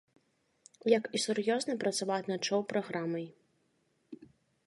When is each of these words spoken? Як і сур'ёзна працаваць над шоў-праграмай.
Як 0.97 1.03
і 1.17 1.21
сур'ёзна 1.25 1.75
працаваць 1.83 2.27
над 2.31 2.41
шоў-праграмай. 2.49 3.27